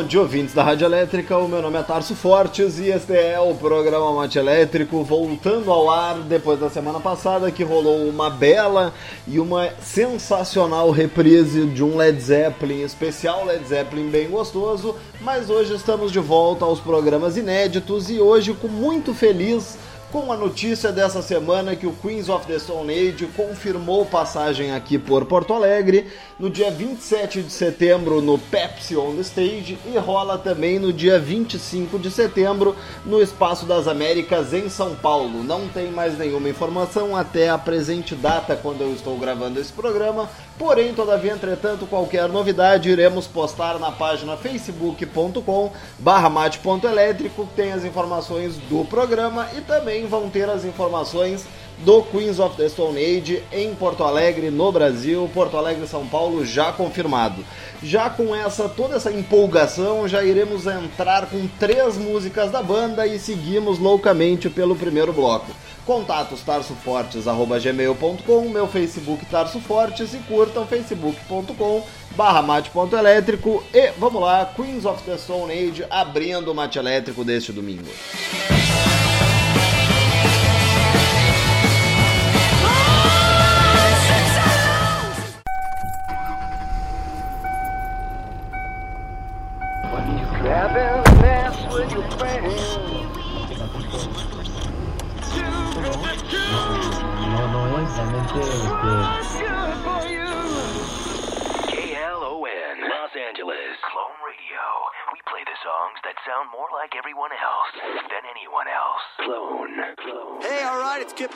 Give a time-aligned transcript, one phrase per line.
[0.00, 1.36] bom dia, ouvintes da Rádio Elétrica.
[1.36, 5.90] O meu nome é Tarso Fortes e este é o programa Mate Elétrico, voltando ao
[5.90, 8.94] ar depois da semana passada que rolou uma bela
[9.28, 14.96] e uma sensacional reprise de um Led Zeppelin, especial Led Zeppelin bem gostoso.
[15.20, 19.76] Mas hoje estamos de volta aos programas inéditos e hoje com muito feliz
[20.12, 24.98] com a notícia dessa semana que o Queens of the Stone Age confirmou passagem aqui
[24.98, 26.08] por Porto Alegre
[26.38, 31.18] no dia 27 de setembro no Pepsi on the Stage e rola também no dia
[31.18, 35.44] 25 de setembro no Espaço das Américas em São Paulo.
[35.44, 40.28] Não tem mais nenhuma informação até a presente data quando eu estou gravando esse programa,
[40.58, 48.56] porém, todavia, entretanto, qualquer novidade iremos postar na página facebook.com barra mate.elétrico, tem as informações
[48.68, 51.44] do programa e também também vão ter as informações
[51.78, 56.44] do Queens of the Stone Age em Porto Alegre, no Brasil, Porto Alegre, São Paulo,
[56.44, 57.42] já confirmado.
[57.82, 63.18] Já com essa toda essa empolgação, já iremos entrar com três músicas da banda e
[63.18, 65.50] seguimos loucamente pelo primeiro bloco.
[65.86, 71.82] Contatos tarsofortes@gmail.com, meu Facebook Tarso Fortes e curtam facebook.com
[72.14, 77.52] barra mate.elétrico e vamos lá, Queens of the Stone Age abrindo o mate elétrico deste
[77.52, 77.88] domingo.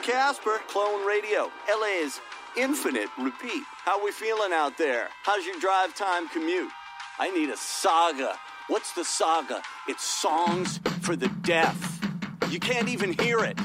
[0.05, 1.51] Casper, Clone Radio.
[1.67, 2.19] LA is
[2.55, 3.63] infinite repeat.
[3.85, 5.09] How we feeling out there?
[5.23, 6.69] How's your drive time commute?
[7.17, 8.37] I need a saga.
[8.67, 9.63] What's the saga?
[9.87, 11.99] It's songs for the deaf.
[12.51, 13.57] You can't even hear it.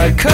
[0.00, 0.29] I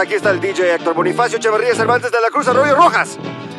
[0.00, 3.18] Aquí está el DJ Héctor Bonifacio Echeverría Cervantes de la Cruz Arroyo Rojas.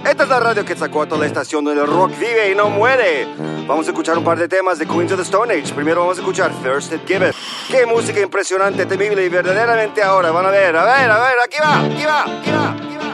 [0.10, 2.55] Esta es la radio que sacó a toda la estación donde el rock vive y
[2.55, 3.27] no muere.
[3.67, 5.74] Vamos a escuchar un par de temas de Queens of the Stone Age.
[5.74, 7.36] Primero vamos a escuchar First It Give It.
[7.69, 10.31] Qué música impresionante, temible y verdaderamente ahora.
[10.31, 13.10] Van a ver, a ver, a ver, aquí va, aquí va, aquí va, aquí va.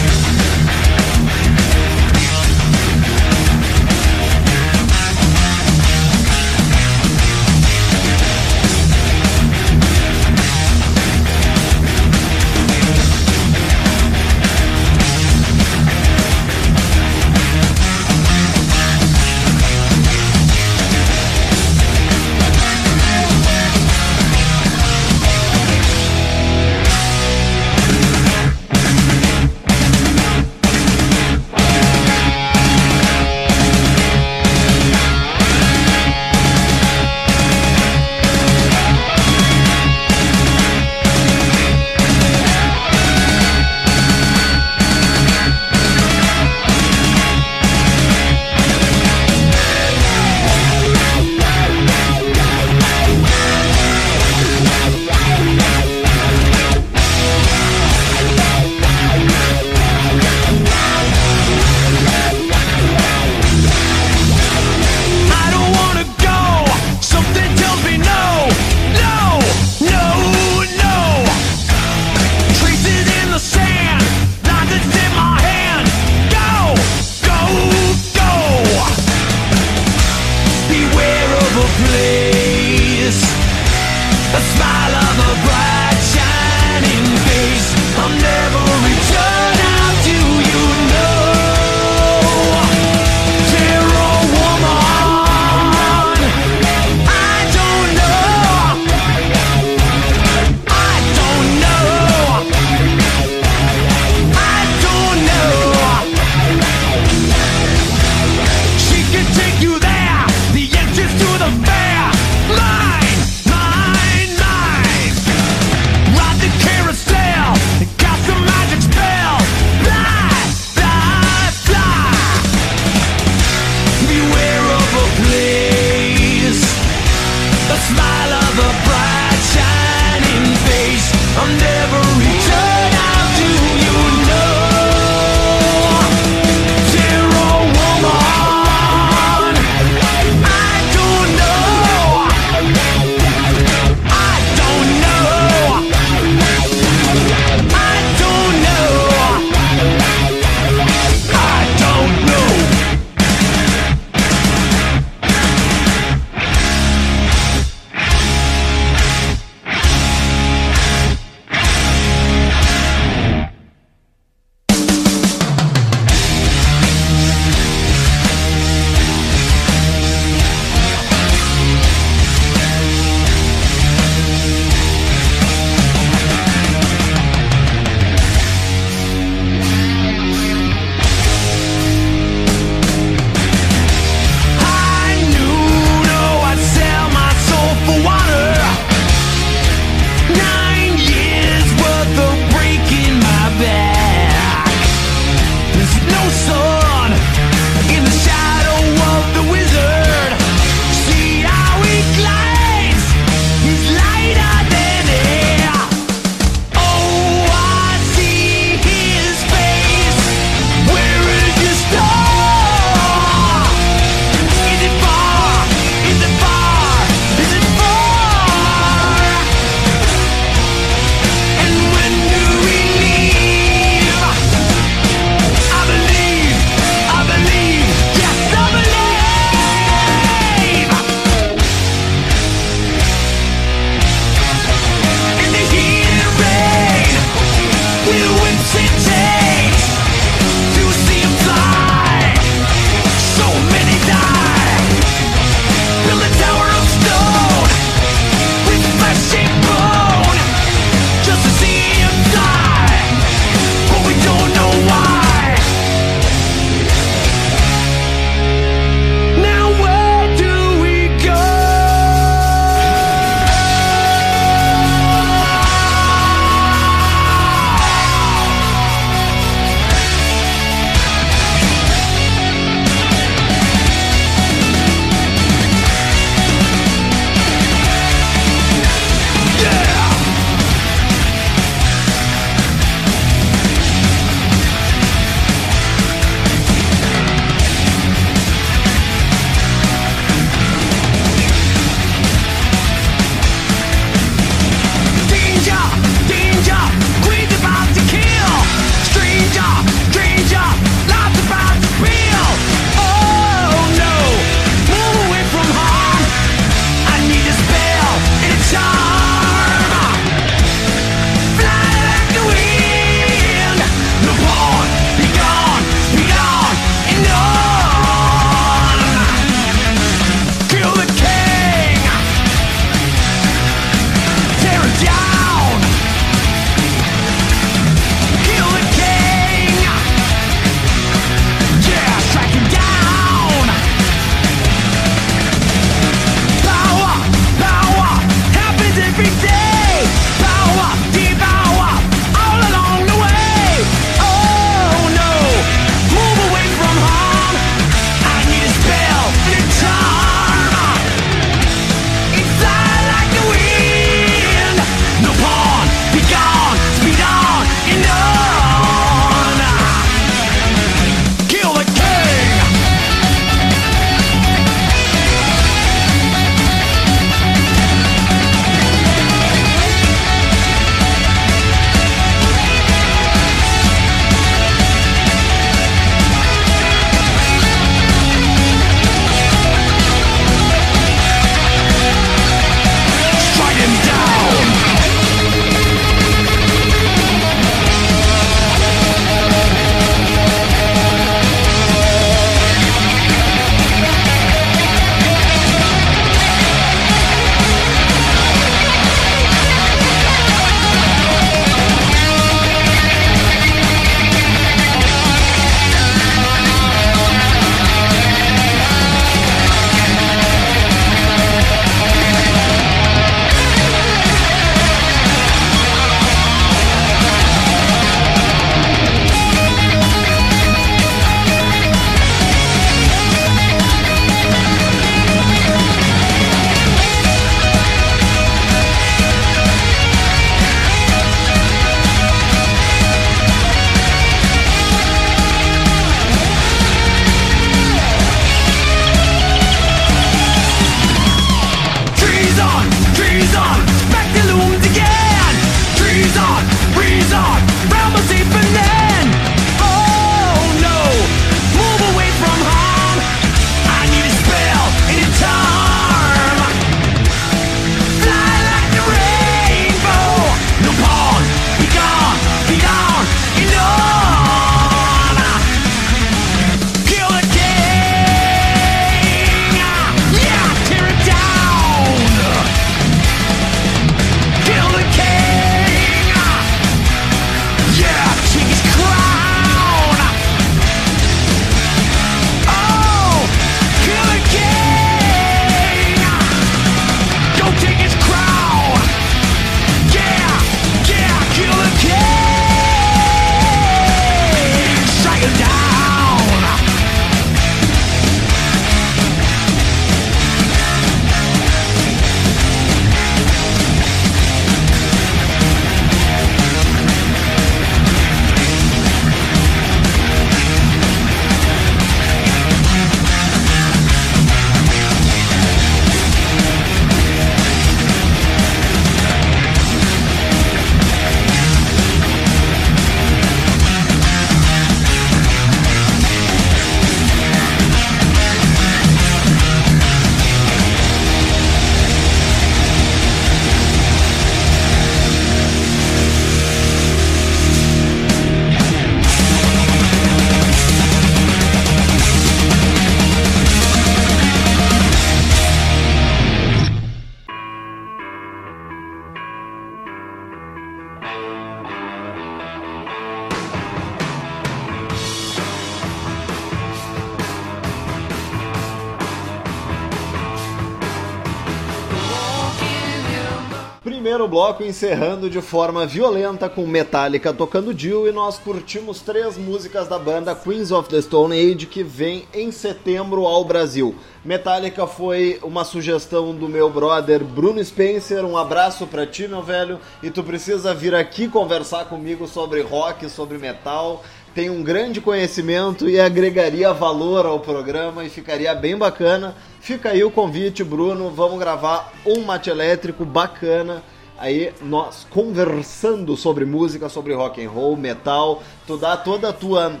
[564.52, 570.18] Bloco encerrando de forma violenta com Metallica tocando Dio e nós curtimos três músicas da
[570.18, 574.14] banda Queens of the Stone Age que vem em setembro ao Brasil.
[574.44, 578.44] Metallica foi uma sugestão do meu brother Bruno Spencer.
[578.44, 579.98] Um abraço pra ti, meu velho.
[580.22, 584.22] E tu precisa vir aqui conversar comigo sobre rock, sobre metal.
[584.54, 589.56] Tem um grande conhecimento e agregaria valor ao programa e ficaria bem bacana.
[589.80, 591.30] Fica aí o convite, Bruno.
[591.30, 594.02] Vamos gravar um mate elétrico bacana.
[594.42, 600.00] Aí nós conversando sobre música, sobre rock and roll, metal, tu dá toda a tua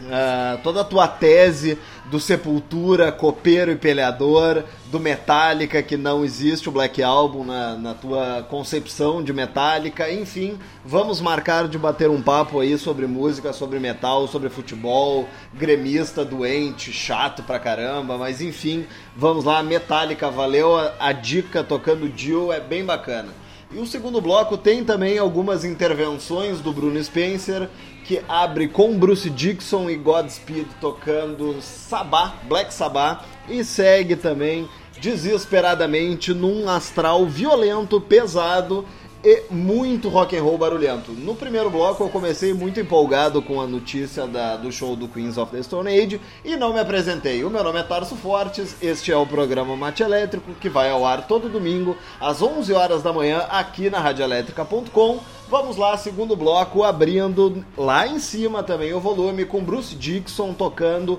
[0.00, 6.68] Uh, toda a tua tese do Sepultura, copeiro e peleador, do Metallica, que não existe
[6.68, 12.22] o Black Album na, na tua concepção de Metallica, enfim, vamos marcar de bater um
[12.22, 18.86] papo aí sobre música, sobre metal, sobre futebol, gremista, doente, chato pra caramba, mas enfim,
[19.16, 23.47] vamos lá, Metallica, valeu a, a dica tocando Dio, é bem bacana.
[23.70, 27.68] E o segundo bloco tem também algumas intervenções do Bruno Spencer,
[28.06, 34.66] que abre com Bruce Dixon e Godspeed tocando Sabá, Black Sabbath, e segue também
[35.02, 38.86] desesperadamente num astral violento, pesado
[39.24, 41.12] e muito rock and roll barulhento.
[41.12, 45.36] No primeiro bloco eu comecei muito empolgado com a notícia da, do show do Queens
[45.36, 47.44] of the Stone Age e não me apresentei.
[47.44, 51.04] O meu nome é Tarso Fortes, este é o programa Mate Elétrico que vai ao
[51.04, 55.20] ar todo domingo às 11 horas da manhã aqui na radioelétrica.com.
[55.48, 61.18] Vamos lá, segundo bloco, abrindo lá em cima também o volume com Bruce Dixon tocando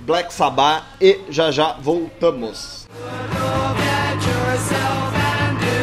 [0.00, 2.86] Black Sabbath e já já voltamos.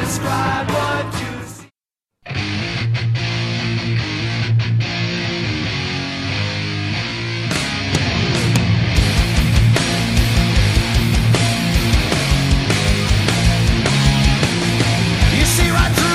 [0.07, 1.36] is
[2.29, 2.33] You
[15.45, 16.06] see right through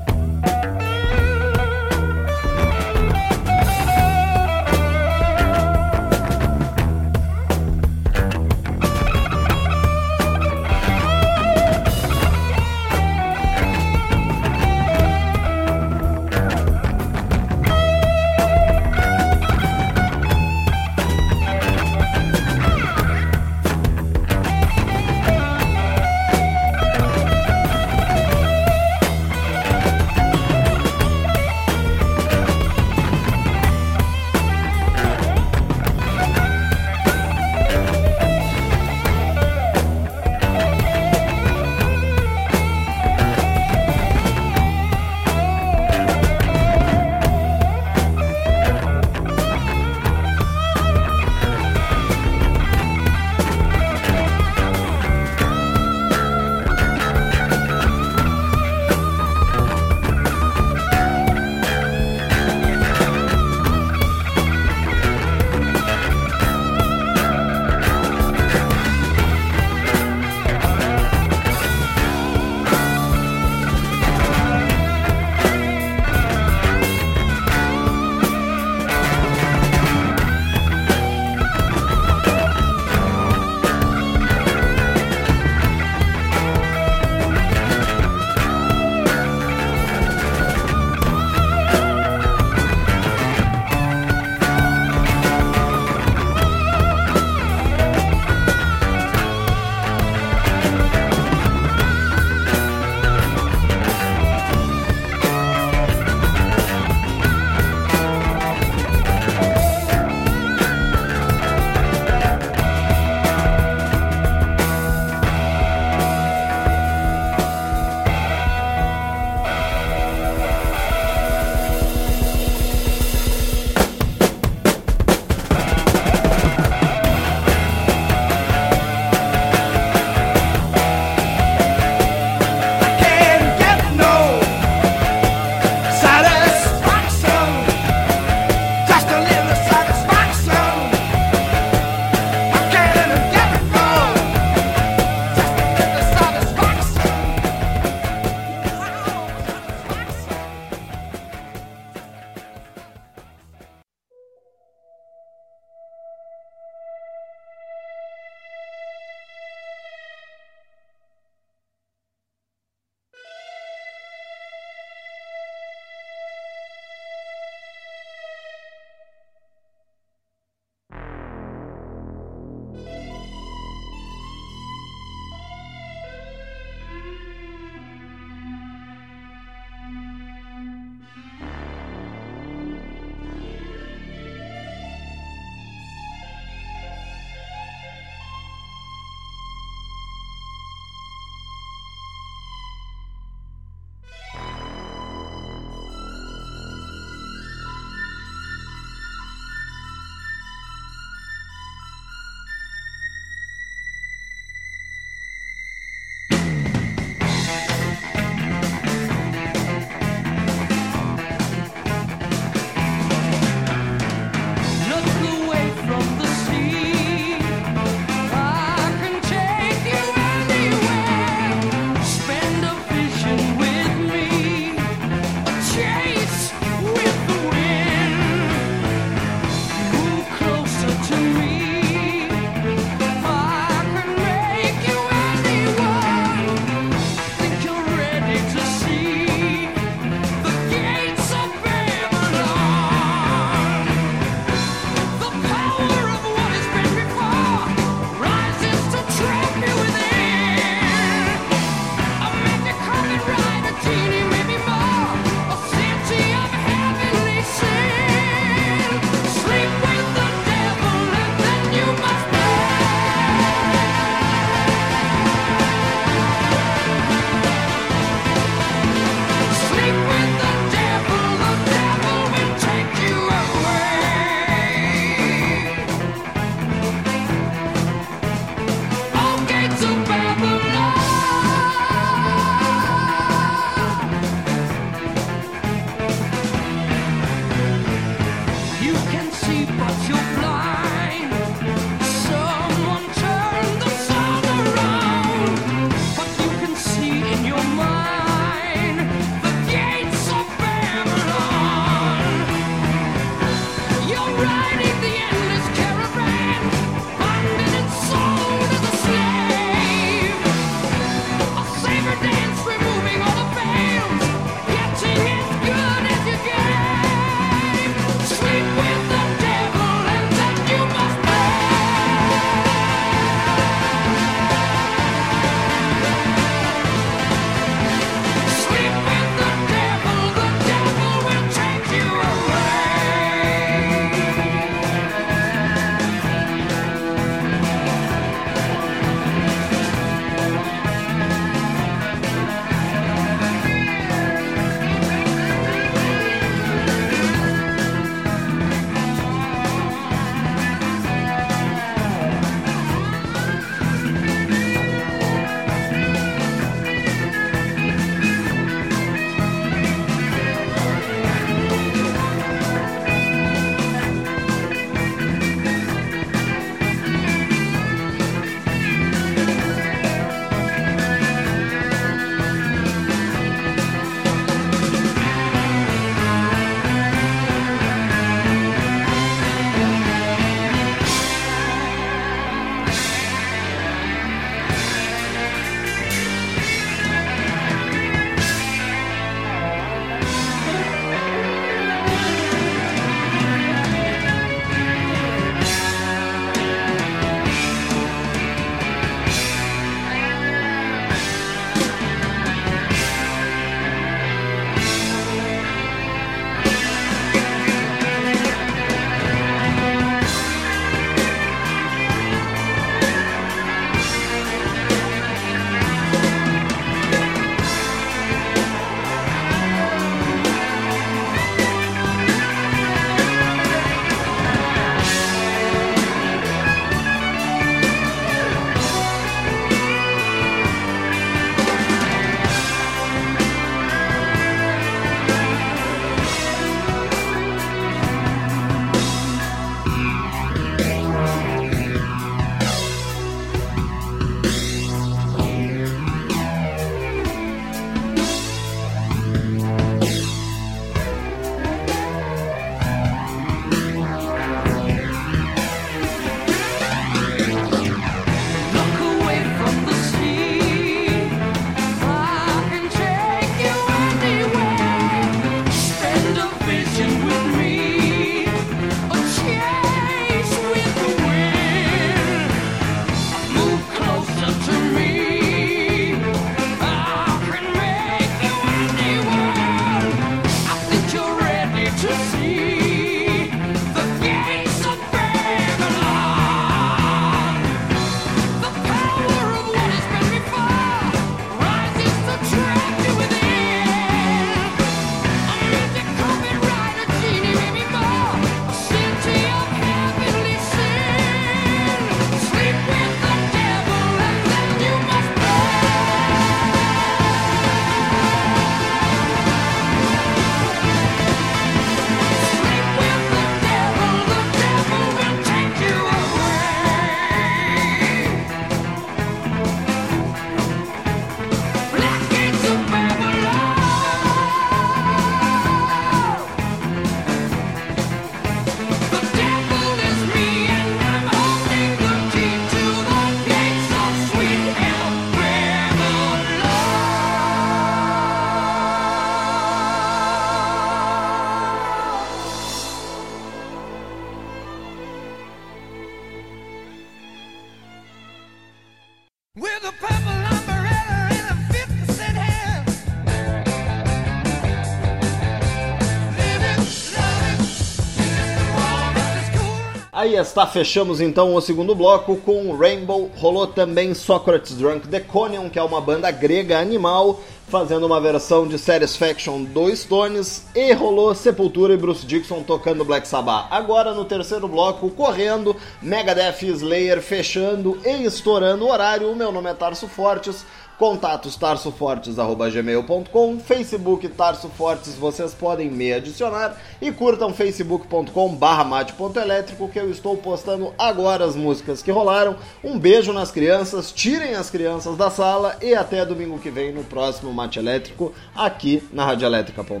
[560.42, 563.30] está, fechamos então o segundo bloco com Rainbow.
[563.36, 568.76] Rolou também Socrates Drunk Deconium, que é uma banda grega animal, fazendo uma versão de
[568.78, 570.66] Satisfaction do Stones.
[570.74, 573.68] E rolou Sepultura e Bruce Dixon tocando Black Sabbath.
[573.70, 579.30] Agora no terceiro bloco, correndo, Megadeth Slayer fechando e estourando o horário.
[579.30, 580.66] O meu nome é Tarso Fortes.
[581.02, 589.98] Contatos tarsofortes.gmail.com, Facebook Tarso Fortes, vocês podem me adicionar e curtam facebook.com barra mate.elétrico que
[589.98, 592.56] eu estou postando agora as músicas que rolaram.
[592.84, 597.02] Um beijo nas crianças, tirem as crianças da sala e até domingo que vem no
[597.02, 599.88] próximo Mate Elétrico aqui na radioelétrica.com.
[599.88, 600.00] On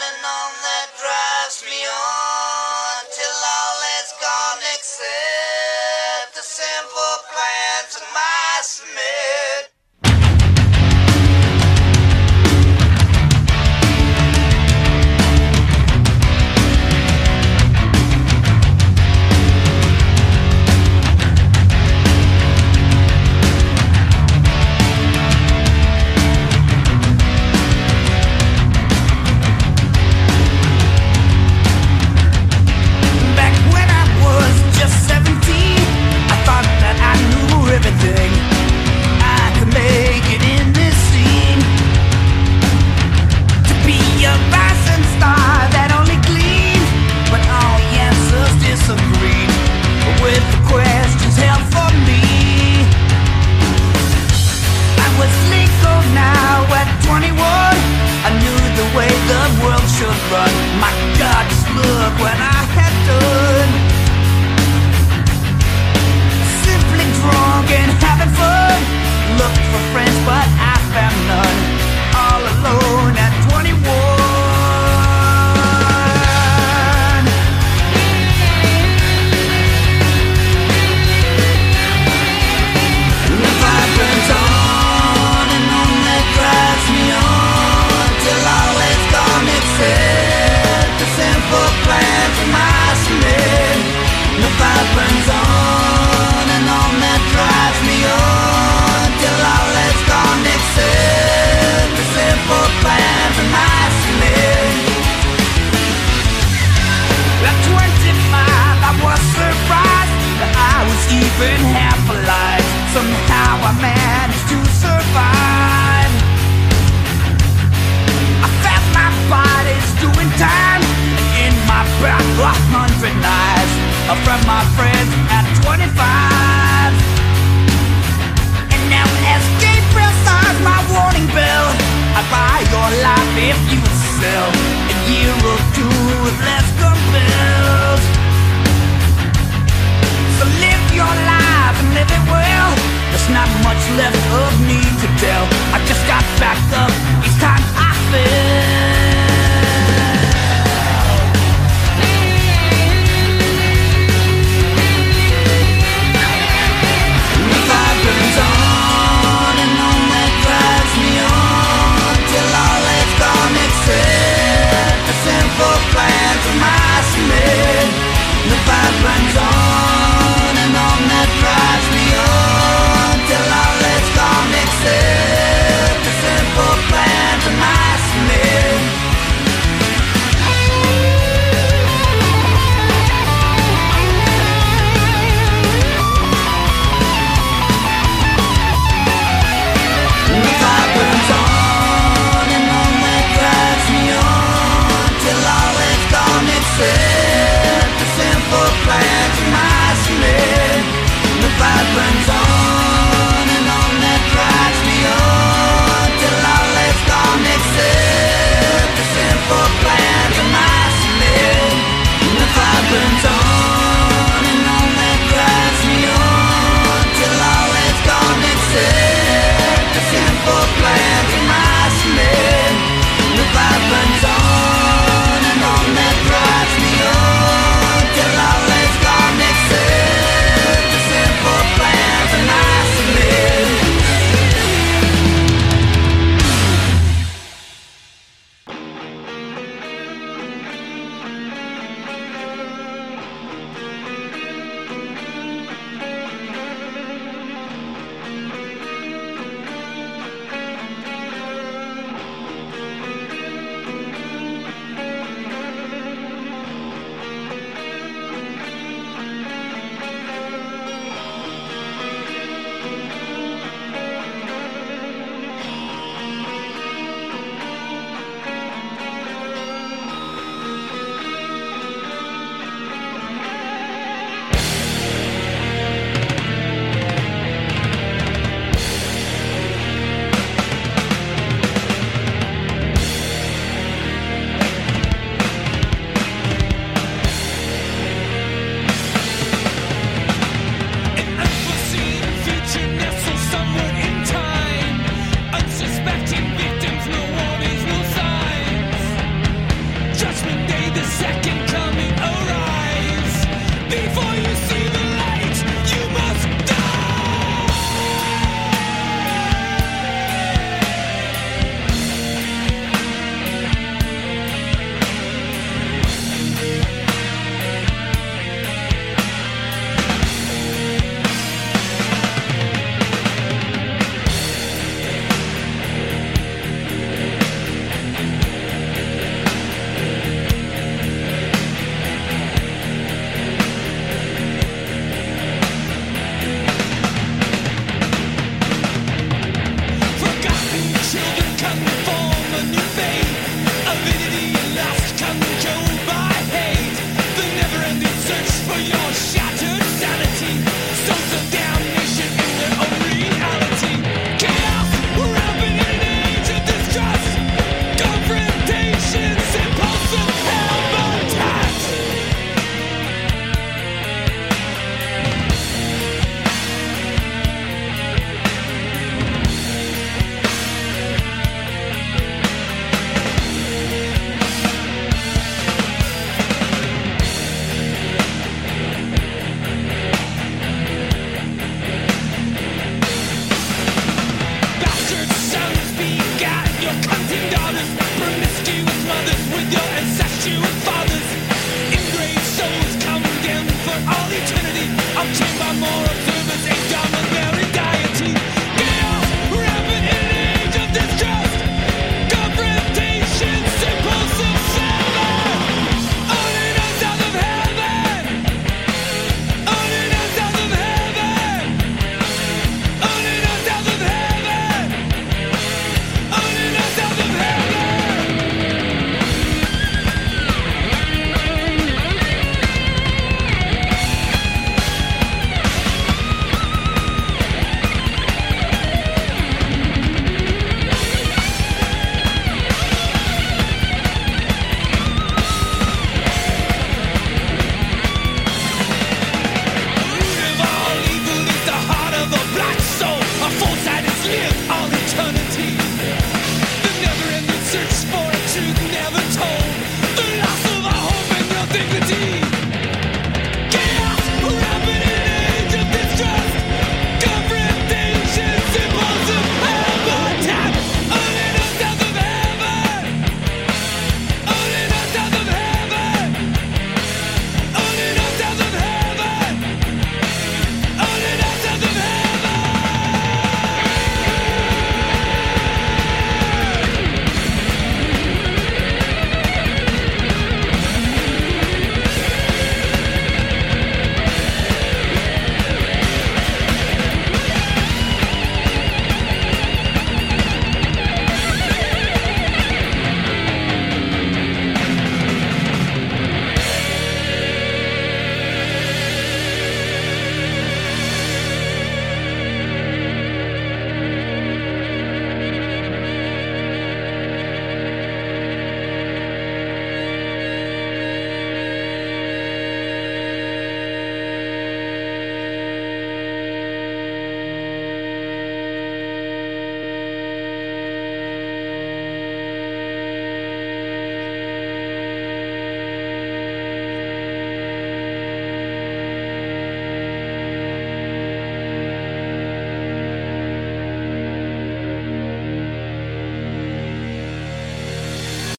[0.00, 2.05] and on that drives me on